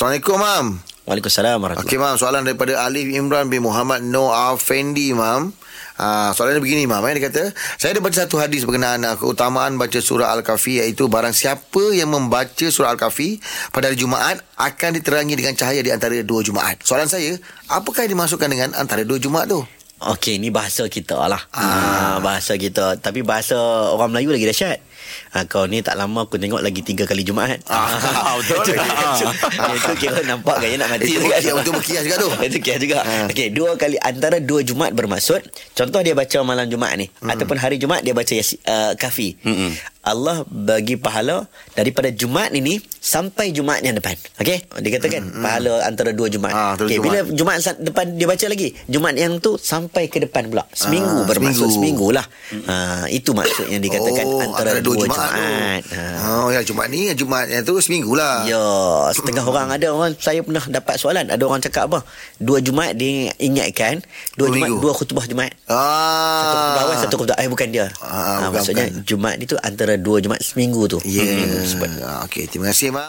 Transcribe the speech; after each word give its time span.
Assalamualaikum, 0.00 0.40
Mam. 0.40 0.66
Waalaikumsalam 1.04 1.56
warahmatullahi 1.60 1.92
Okey, 1.92 2.00
Mam. 2.00 2.16
Soalan 2.16 2.48
daripada 2.48 2.72
Alif 2.88 3.04
Imran 3.12 3.52
bin 3.52 3.60
Muhammad 3.60 4.00
Noah 4.00 4.56
Fendi, 4.56 5.12
Mam. 5.12 5.52
Ha, 6.00 6.32
soalannya 6.32 6.64
begini, 6.64 6.88
Mam. 6.88 7.04
Eh. 7.04 7.20
Dia 7.20 7.28
kata, 7.28 7.52
saya 7.76 7.92
ada 7.92 8.00
baca 8.00 8.16
satu 8.16 8.40
hadis 8.40 8.64
berkenaan 8.64 9.04
keutamaan 9.20 9.76
baca 9.76 10.00
surah 10.00 10.32
Al-Kahfi 10.32 10.80
iaitu 10.80 11.04
barang 11.12 11.36
siapa 11.36 11.92
yang 11.92 12.08
membaca 12.16 12.64
surah 12.72 12.96
Al-Kahfi 12.96 13.44
pada 13.76 13.92
hari 13.92 14.00
Jumaat 14.00 14.40
akan 14.56 14.96
diterangi 14.96 15.36
dengan 15.36 15.52
cahaya 15.52 15.84
di 15.84 15.92
antara 15.92 16.16
dua 16.24 16.40
Jumaat. 16.40 16.80
Soalan 16.80 17.04
saya, 17.04 17.36
apakah 17.68 18.08
yang 18.08 18.16
dimasukkan 18.16 18.48
dengan 18.48 18.72
antara 18.80 19.04
dua 19.04 19.20
Jumaat 19.20 19.52
tu? 19.52 19.60
Okey, 20.00 20.40
ni 20.40 20.48
bahasa 20.48 20.88
kita 20.88 21.20
lah. 21.20 21.44
Ah. 21.52 22.16
bahasa 22.20 22.56
kita. 22.56 22.96
Tapi 22.96 23.20
bahasa 23.20 23.52
orang 23.90 24.08
Melayu 24.10 24.32
lagi 24.32 24.48
dahsyat. 24.48 24.80
Ha, 25.30 25.44
kau 25.44 25.66
ni 25.66 25.78
tak 25.80 25.94
lama 25.94 26.24
aku 26.24 26.38
tengok 26.38 26.58
lagi 26.58 26.80
tiga 26.80 27.04
kali 27.04 27.20
Jumaat. 27.20 27.60
Ah, 27.66 27.86
betul. 28.38 28.62
itu, 28.62 28.72
itu, 28.72 29.26
itu 29.76 29.92
kira 29.98 30.22
nampak 30.22 30.56
gaya 30.56 30.74
nak 30.76 30.88
mati 30.90 31.04
Itu 31.06 31.20
juga. 31.20 31.36
berkias- 31.70 32.02
juga 32.02 32.16
tu. 32.16 32.28
itu 32.48 32.58
kias 32.58 32.78
juga. 32.78 32.98
Ha. 33.02 33.28
Okey, 33.28 33.52
dua 33.52 33.76
kali 33.76 33.96
antara 33.98 34.38
dua 34.38 34.64
Jumaat 34.64 34.92
bermaksud. 34.92 35.44
Contoh 35.72 36.00
dia 36.00 36.16
baca 36.16 36.38
malam 36.40 36.64
Jumaat 36.64 36.96
ni. 36.96 37.12
Hmm. 37.12 37.28
Ataupun 37.28 37.58
hari 37.58 37.76
Jumaat 37.76 38.00
dia 38.00 38.16
baca 38.16 38.32
yasi, 38.32 38.56
uh, 38.64 38.96
kafi. 38.96 39.36
Mm-mm. 39.42 39.70
Allah 40.10 40.36
bagi 40.44 40.94
pahala 40.94 41.46
daripada 41.72 42.10
Jumaat 42.10 42.50
ini 42.50 42.76
sampai 42.92 43.50
Jumaat 43.50 43.80
yang 43.80 43.94
depan. 43.94 44.12
Okey? 44.36 44.66
Dia 44.76 44.90
katakan 44.92 45.22
pahala 45.36 45.82
antara 45.82 46.10
dua 46.10 46.26
Jumaat. 46.26 46.50
Ah, 46.50 46.70
antara 46.74 46.86
Okey, 46.86 46.98
Jumaat. 46.98 47.24
bila 47.24 47.32
Jumaat 47.32 47.58
depan 47.78 48.04
dia 48.12 48.26
baca 48.26 48.46
lagi. 48.46 48.68
Jumaat 48.84 49.14
yang 49.14 49.38
tu 49.38 49.56
sampai 49.56 50.06
ke 50.06 50.18
depan 50.18 50.46
pula. 50.46 50.66
Seminggu 50.70 51.22
Ah, 51.22 51.26
bermaksud 51.26 51.66
seminggu. 51.68 52.10
seminggu 52.10 52.16
lah. 52.16 52.26
Ha, 52.66 52.74
itu 53.08 53.30
maksud 53.30 53.66
yang 53.66 53.78
dikatakan 53.78 54.24
oh, 54.24 54.42
antara, 54.42 54.78
dua 54.78 54.94
Jumaat. 54.98 55.30
tu. 55.80 55.94
Ha. 55.94 56.02
Oh, 56.36 56.48
ya 56.48 56.60
Jumaat 56.60 56.88
ni, 56.88 57.08
Jumaat 57.12 57.46
yang 57.46 57.62
tu 57.62 57.78
seminggu 57.78 58.12
lah. 58.12 58.42
Ya, 58.44 58.60
setengah 59.10 59.44
orang 59.44 59.70
ada 59.70 59.86
orang 59.88 60.12
saya 60.16 60.40
pernah 60.40 60.62
dapat 60.62 60.94
soalan. 60.96 61.26
Ada 61.26 61.42
orang 61.42 61.60
cakap 61.60 61.86
apa? 61.86 62.02
Dua 62.36 62.58
Jumaat 62.58 62.94
dia 62.94 63.30
ingatkan, 63.36 64.02
dua, 64.34 64.46
Dua 64.46 64.46
Jumaat, 64.52 64.68
minggu. 64.68 64.80
dua 64.80 64.92
khutbah 64.92 65.24
Jumaat. 65.24 65.52
Satu 65.60 65.72
Ah. 65.72 66.40
khutbah 66.42 66.59
satu 67.10 67.18
khutbah 67.20 67.36
eh 67.36 67.46
bukan 67.46 67.68
dia. 67.68 67.86
Ah, 67.98 68.06
Ah, 68.06 68.36
bukan, 68.46 68.50
maksudnya 68.56 68.86
bukan. 68.86 69.02
Jumaat 69.02 69.36
ni 69.36 69.44
tu 69.44 69.56
antara 69.56 69.94
dua 69.96 70.18
Jumaat 70.18 70.40
seminggu 70.40 70.86
tu. 70.86 70.98
Ya. 71.02 71.22
Hmm, 71.22 71.64
sebab 71.64 71.90
Ah, 72.00 72.22
Okey, 72.24 72.46
terima 72.46 72.70
kasih, 72.70 72.90
Mam. 72.90 73.08